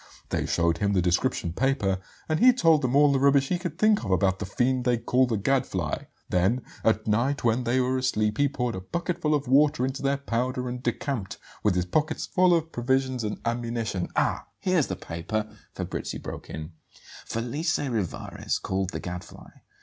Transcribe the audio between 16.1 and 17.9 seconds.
broke in: "'Felice